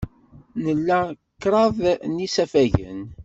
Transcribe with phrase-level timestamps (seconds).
[0.65, 1.01] Nla
[1.41, 1.79] kraḍ
[2.11, 3.01] n yisafagen.